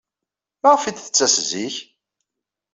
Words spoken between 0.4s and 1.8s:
Maɣef ay d-tettas zik?